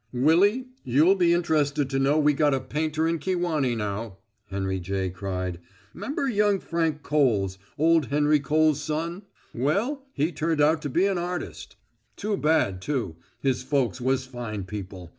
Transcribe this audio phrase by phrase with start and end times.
[0.11, 4.17] "Willy, you'll be interested to know we got a painter in Kewanee now,"
[4.49, 5.11] Henry J.
[5.11, 5.59] cried.
[5.93, 9.21] "'Member young Frank Coales old Henry Coales' son?
[9.53, 11.75] Well, he turned out to be an artist.
[12.15, 15.09] Too bad, too; his folks was fine people.